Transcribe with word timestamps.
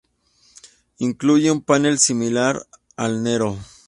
Incluye 0.97 1.51
un 1.51 1.61
panel 1.61 1.99
similar 1.99 2.65
al 2.95 3.21
Nero. 3.21 3.55